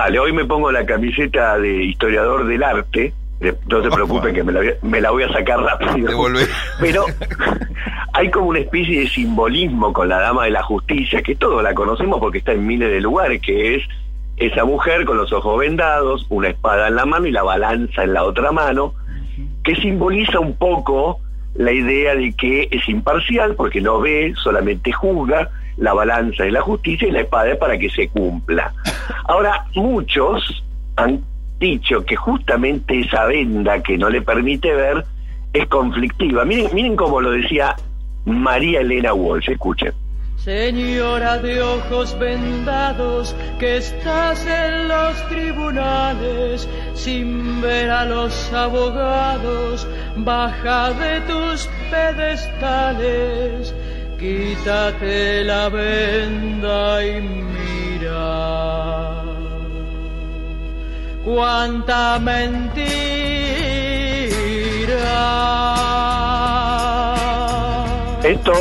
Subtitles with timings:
[0.00, 3.12] Dale, hoy me pongo la camiseta de historiador del arte.
[3.68, 6.08] No se preocupen que me la, voy a- me la voy a sacar rápido.
[6.80, 7.04] Pero
[8.14, 11.74] hay como una especie de simbolismo con la dama de la justicia, que todos la
[11.74, 13.82] conocemos porque está en miles de lugares, que es
[14.38, 18.14] esa mujer con los ojos vendados, una espada en la mano y la balanza en
[18.14, 18.94] la otra mano,
[19.62, 21.20] que simboliza un poco
[21.56, 26.62] la idea de que es imparcial porque no ve, solamente juzga, la balanza es la
[26.62, 28.72] justicia y la espada es para que se cumpla.
[29.24, 30.62] Ahora, muchos
[30.96, 31.22] han
[31.58, 35.04] dicho que justamente esa venda que no le permite ver
[35.52, 36.44] es conflictiva.
[36.44, 37.76] Miren, miren cómo lo decía
[38.24, 39.92] María Elena Walsh, escuchen.
[40.36, 50.92] Señora de ojos vendados, que estás en los tribunales sin ver a los abogados, baja
[50.94, 53.74] de tus pedestales,
[54.18, 58.69] quítate la venda y mira.
[61.32, 62.90] Cuánta mentira.
[68.24, 68.52] Esto,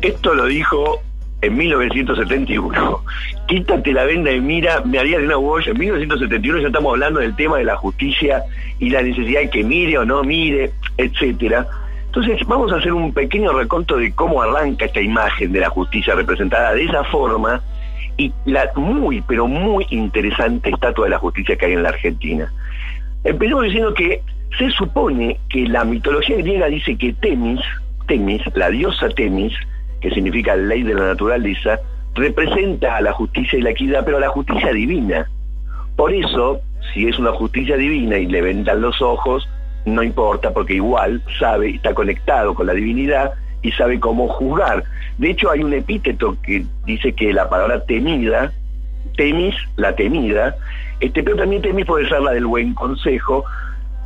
[0.00, 1.02] esto lo dijo
[1.40, 3.00] en 1971.
[3.48, 7.58] Quítate la venda y mira, María Elena Walsh, en 1971 ya estamos hablando del tema
[7.58, 8.44] de la justicia
[8.78, 11.66] y la necesidad de que mire o no mire, etcétera.
[12.06, 16.14] Entonces vamos a hacer un pequeño reconto de cómo arranca esta imagen de la justicia
[16.14, 17.60] representada de esa forma
[18.16, 22.52] y la muy, pero muy interesante estatua de la justicia que hay en la Argentina.
[23.24, 24.22] Empezamos diciendo que
[24.58, 27.60] se supone que la mitología griega dice que Temis,
[28.06, 29.54] Temis, la diosa Temis,
[30.00, 31.78] que significa ley de la naturaleza,
[32.14, 35.30] representa a la justicia y la equidad, pero a la justicia divina.
[35.96, 36.60] Por eso,
[36.92, 39.48] si es una justicia divina y le vendan los ojos,
[39.84, 43.32] no importa, porque igual sabe, está conectado con la divinidad
[43.62, 44.84] y sabe cómo juzgar.
[45.18, 48.52] De hecho, hay un epíteto que dice que la palabra temida,
[49.16, 50.56] temis, la temida,
[51.00, 53.44] este, pero también temis puede ser la del buen consejo,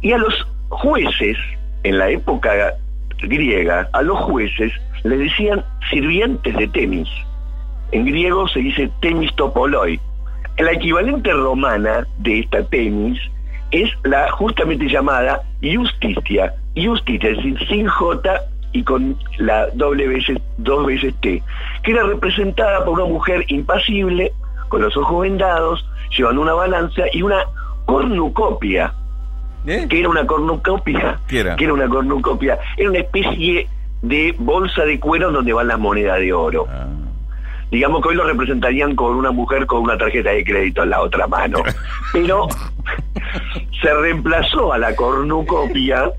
[0.00, 1.36] y a los jueces,
[1.84, 2.74] en la época
[3.22, 4.72] griega, a los jueces
[5.04, 7.08] les decían sirvientes de Temis.
[7.92, 9.98] En griego se dice Temis topoloi.
[10.58, 13.18] La equivalente romana de esta Temis
[13.70, 16.54] es la justamente llamada Justitia.
[16.76, 18.40] Justitia, es decir, sin J
[18.72, 21.42] y con la doble veces, dos veces T,
[21.82, 24.32] que era representada por una mujer impasible,
[24.68, 27.44] con los ojos vendados, llevando una balanza y una
[27.86, 28.92] cornucopia.
[29.66, 29.86] ¿Eh?
[29.88, 31.18] que era una cornucopia?
[31.26, 31.56] ¿Qué era?
[31.56, 32.58] Que era una cornucopia?
[32.76, 33.68] Era una especie
[34.02, 36.66] de bolsa de cuero donde van las monedas de oro.
[36.70, 36.86] Ah.
[37.70, 41.02] Digamos que hoy lo representarían con una mujer con una tarjeta de crédito en la
[41.02, 41.58] otra mano.
[42.12, 42.48] Pero
[43.82, 46.10] se reemplazó a la cornucopia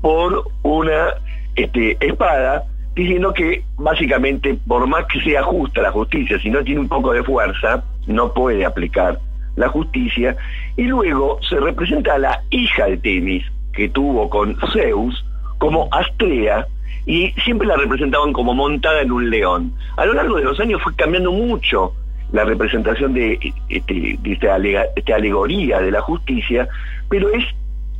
[0.00, 1.14] por una
[1.56, 2.64] este, espada,
[2.94, 7.12] diciendo que básicamente, por más que sea justa la justicia, si no tiene un poco
[7.12, 9.18] de fuerza, no puede aplicar
[9.56, 10.36] la justicia.
[10.76, 15.24] Y luego se representa a la hija de Temis, que tuvo con Zeus,
[15.58, 16.66] como Astrea,
[17.06, 19.72] y siempre la representaban como montada en un león.
[19.96, 21.94] A lo largo de los años fue cambiando mucho
[22.32, 24.54] la representación de, este, esta
[25.14, 26.68] alegoría de la justicia,
[27.08, 27.44] pero es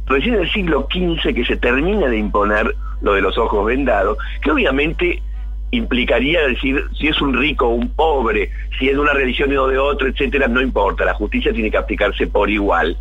[0.06, 4.16] recién en el siglo XV que se termina de imponer lo de los ojos vendados,
[4.42, 5.22] que obviamente
[5.70, 9.66] implicaría decir si es un rico o un pobre, si es de una religión o
[9.68, 12.96] de otra, etcétera, no importa, la justicia tiene que aplicarse por igual.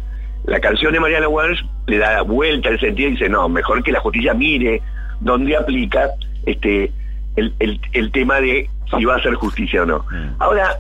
[0.45, 3.91] La canción de Mariana Walsh le da vuelta el sentido y dice, no, mejor que
[3.91, 4.81] la justicia mire
[5.19, 6.09] dónde aplica
[6.45, 6.91] este
[7.35, 10.05] el, el- el tema de si va a ser justicia o no.
[10.39, 10.77] Ahora,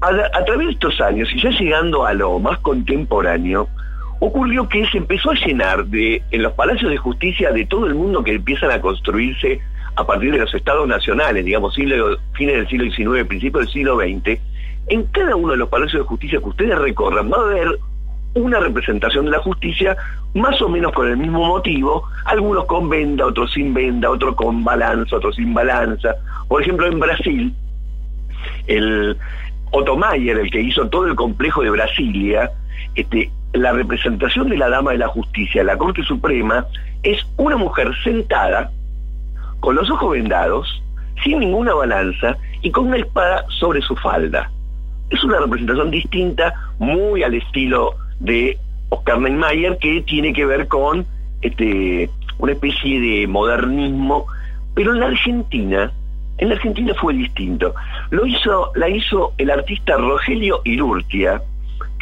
[0.00, 3.68] a, a través de estos años, y ya llegando a lo más contemporáneo,
[4.20, 7.94] ocurrió que se empezó a llenar de, en los palacios de justicia de todo el
[7.94, 9.60] mundo que empiezan a construirse
[9.96, 13.96] a partir de los estados nacionales, digamos, siglo- fines del siglo XIX, principios del siglo
[13.96, 14.40] XX,
[14.88, 17.78] en cada uno de los palacios de justicia que ustedes recorran va a haber
[18.34, 19.96] una representación de la justicia
[20.34, 24.64] más o menos con el mismo motivo, algunos con venda, otros sin venda, otros con
[24.64, 26.16] balanza, otros sin balanza.
[26.48, 27.54] Por ejemplo, en Brasil,
[28.66, 29.16] el
[29.70, 32.50] Otto el que hizo todo el complejo de Brasilia,
[32.94, 36.66] este, la representación de la dama de la justicia la Corte Suprema
[37.02, 38.70] es una mujer sentada,
[39.60, 40.82] con los ojos vendados,
[41.22, 44.50] sin ninguna balanza y con una espada sobre su falda.
[45.10, 48.58] Es una representación distinta, muy al estilo de
[48.88, 51.06] Oscar Niemeyer, que tiene que ver con
[51.42, 54.26] este, una especie de modernismo,
[54.74, 55.92] pero en la Argentina,
[56.38, 57.74] en la Argentina fue distinto.
[58.10, 61.40] Lo hizo, la hizo el artista Rogelio Irurtia,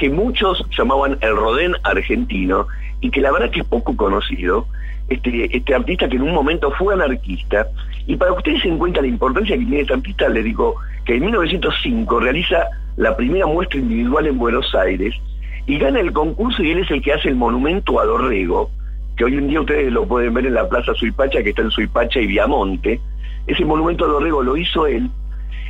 [0.02, 2.66] que muchos llamaban el Rodén argentino,
[3.00, 4.66] y que la verdad que es poco conocido,
[5.08, 7.68] este, este artista que en un momento fue anarquista,
[8.08, 11.14] y para que ustedes se cuenta la importancia que tiene este artista, les digo que
[11.14, 12.66] en 1905 realiza
[12.96, 15.14] la primera muestra individual en Buenos Aires
[15.68, 18.72] y gana el concurso y él es el que hace el monumento a Dorrego,
[19.16, 21.70] que hoy en día ustedes lo pueden ver en la Plaza Suipacha, que está en
[21.70, 23.00] Suipacha y Viamonte.
[23.46, 25.08] Ese monumento a Dorrego lo hizo él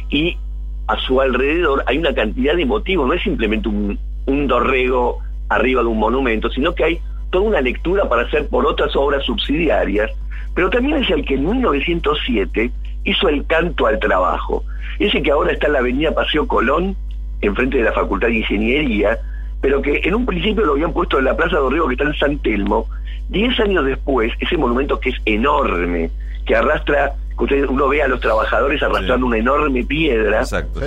[0.08, 0.38] y
[0.86, 5.82] a su alrededor hay una cantidad de motivos, no es simplemente un, un Dorrego arriba
[5.82, 10.10] de un monumento, sino que hay toda una lectura para hacer por otras obras subsidiarias,
[10.54, 12.70] pero también es el que en 1907
[13.04, 14.64] hizo el canto al trabajo,
[14.98, 16.96] ese que ahora está en la avenida Paseo Colón,
[17.40, 19.18] enfrente de la Facultad de Ingeniería,
[19.60, 22.04] pero que en un principio lo habían puesto en la Plaza de Río que está
[22.04, 22.86] en San Telmo,
[23.28, 26.10] diez años después, ese monumento que es enorme,
[26.46, 27.14] que arrastra,
[27.48, 30.80] que uno ve a los trabajadores arrastrando una enorme piedra, Exacto.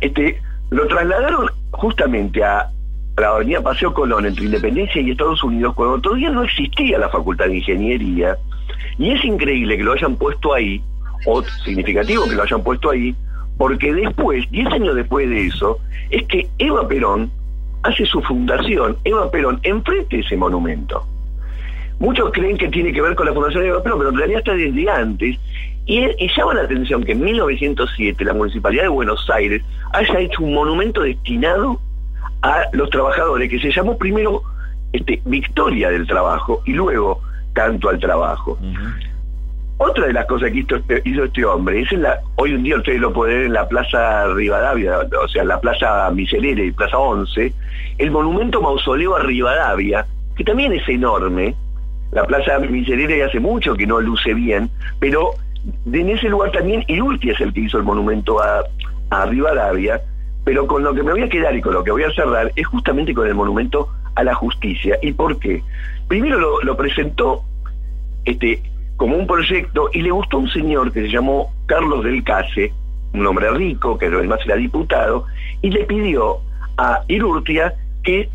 [0.00, 2.70] este, lo trasladaron justamente a
[3.16, 7.46] la avenida Paseo Colón entre Independencia y Estados Unidos cuando todavía no existía la Facultad
[7.46, 8.36] de Ingeniería
[8.98, 10.82] y es increíble que lo hayan puesto ahí
[11.26, 13.14] o significativo que lo hayan puesto ahí
[13.60, 17.30] porque después, 10 años después de eso, es que Eva Perón
[17.82, 21.06] hace su fundación, Eva Perón, enfrente de ese monumento.
[21.98, 24.38] Muchos creen que tiene que ver con la fundación de Eva Perón, pero en realidad
[24.38, 25.38] está desde antes.
[25.86, 29.62] Y, y llama la atención que en 1907 la Municipalidad de Buenos Aires
[29.92, 31.80] haya hecho un monumento destinado
[32.42, 34.42] a los trabajadores, que se llamó primero
[34.92, 37.20] este, Victoria del Trabajo y luego
[37.52, 38.58] Canto al Trabajo.
[39.78, 42.62] Otra de las cosas que hizo este, hizo este hombre es en la, hoy en
[42.62, 46.72] día ustedes lo pueden ver en la Plaza Rivadavia, o sea, la Plaza Miserere y
[46.72, 47.52] Plaza 11,
[47.98, 50.06] el monumento mausoleo a Rivadavia,
[50.36, 51.54] que también es enorme.
[52.12, 54.68] La Plaza Miserere hace mucho que no luce bien,
[54.98, 55.30] pero
[55.92, 58.64] en ese lugar también Irurti es el que hizo el monumento a,
[59.10, 60.00] a Rivadavia,
[60.44, 62.50] pero con lo que me voy a quedar y con lo que voy a cerrar
[62.56, 64.98] es justamente con el monumento a la justicia.
[65.02, 65.62] ¿Y por qué?
[66.08, 67.44] Primero lo, lo presentó
[68.24, 68.62] este,
[68.96, 72.72] como un proyecto y le gustó un señor que se llamó Carlos del Case,
[73.12, 75.26] un hombre rico, que además era diputado,
[75.62, 76.38] y le pidió
[76.76, 78.28] a Irurtia que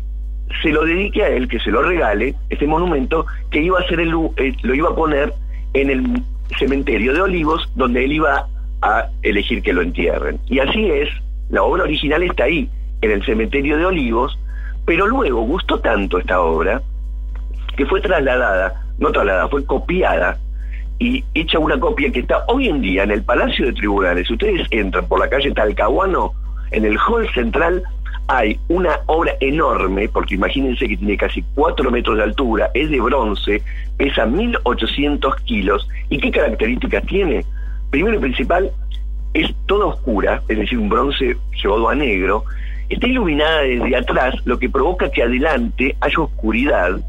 [0.62, 4.00] se lo dedique a él, que se lo regale, este monumento, que iba a ser
[4.00, 5.32] el, eh, lo iba a poner
[5.74, 6.22] en el
[6.58, 8.46] cementerio de Olivos, donde él iba
[8.82, 10.38] a elegir que lo entierren.
[10.46, 11.08] Y así es,
[11.50, 12.68] la obra original está ahí,
[13.00, 14.38] en el cementerio de Olivos,
[14.84, 16.80] pero luego gustó tanto esta obra
[17.76, 20.38] que fue trasladada, no trasladada, fue copiada
[20.98, 24.30] y hecha una copia que está hoy en día en el Palacio de Tribunales.
[24.30, 26.32] Ustedes entran por la calle Talcahuano,
[26.70, 27.82] en el hall central
[28.28, 33.00] hay una obra enorme, porque imagínense que tiene casi 4 metros de altura, es de
[33.00, 33.62] bronce,
[33.96, 35.88] pesa 1800 kilos.
[36.08, 37.44] ¿Y qué características tiene?
[37.90, 38.70] Primero y principal,
[39.34, 42.44] es toda oscura, es decir, un bronce llevado a negro.
[42.88, 47.00] Está iluminada desde atrás, lo que provoca que adelante haya oscuridad.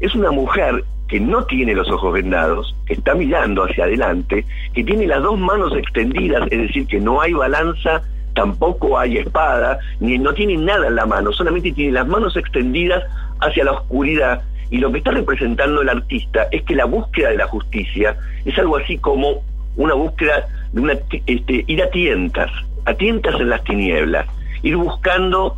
[0.00, 4.84] Es una mujer que no tiene los ojos vendados, que está mirando hacia adelante, que
[4.84, 8.02] tiene las dos manos extendidas, es decir, que no hay balanza,
[8.34, 13.02] tampoco hay espada, ni no tiene nada en la mano, solamente tiene las manos extendidas
[13.40, 14.42] hacia la oscuridad.
[14.70, 18.58] Y lo que está representando el artista es que la búsqueda de la justicia es
[18.58, 19.42] algo así como
[19.76, 20.94] una búsqueda de una
[21.26, 22.50] este, ir a tientas,
[22.84, 24.26] a tientas en las tinieblas,
[24.62, 25.56] ir buscando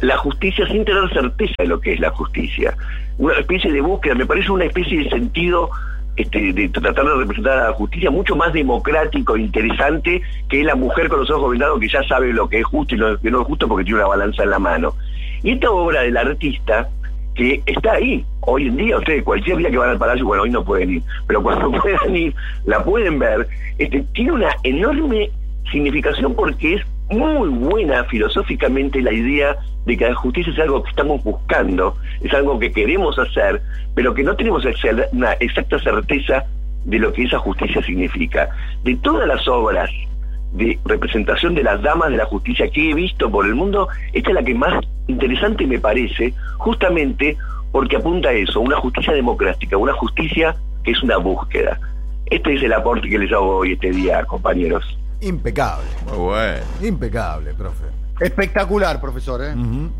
[0.00, 2.74] la justicia sin tener certeza de lo que es la justicia.
[3.18, 5.70] Una especie de búsqueda, me parece una especie de sentido
[6.16, 10.74] este, de tratar de representar a la justicia mucho más democrático e interesante que la
[10.74, 13.30] mujer con los ojos vendados que ya sabe lo que es justo y lo que
[13.30, 14.94] no es justo porque tiene una balanza en la mano.
[15.42, 16.88] Y esta obra del artista,
[17.34, 20.50] que está ahí, hoy en día, ustedes cualquier día que van al palacio, bueno, hoy
[20.50, 23.46] no pueden ir, pero cuando puedan ir, la pueden ver,
[23.78, 25.30] este, tiene una enorme
[25.70, 30.90] significación porque es muy buena filosóficamente la idea de que la justicia es algo que
[30.90, 33.62] estamos buscando, es algo que queremos hacer,
[33.94, 34.64] pero que no tenemos
[35.12, 36.44] una exacta certeza
[36.84, 38.48] de lo que esa justicia significa.
[38.82, 39.90] De todas las obras
[40.52, 44.30] de representación de las damas de la justicia que he visto por el mundo, esta
[44.30, 47.36] es la que más interesante me parece, justamente
[47.70, 51.78] porque apunta a eso, una justicia democrática, una justicia que es una búsqueda.
[52.26, 54.98] Este es el aporte que les hago hoy este día, compañeros.
[55.20, 55.86] Impecable.
[56.08, 56.64] Muy bueno.
[56.82, 57.84] Impecable, profe.
[58.20, 59.42] Espectacular, profesor.
[59.44, 59.52] ¿eh?
[59.54, 59.90] Ujú.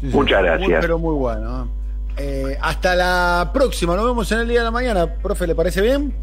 [0.00, 0.16] Sí, sí.
[0.16, 0.80] Muchas Muy, gracias.
[0.80, 1.64] pero muy bueno.
[1.64, 1.68] ¿eh?
[2.16, 3.96] Eh, hasta la próxima.
[3.96, 5.06] Nos vemos en el día de la mañana.
[5.06, 6.14] Profe, ¿le parece bien?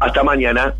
[0.00, 0.74] Hasta mañana.